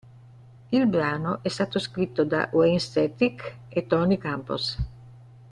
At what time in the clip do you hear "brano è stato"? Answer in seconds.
0.87-1.77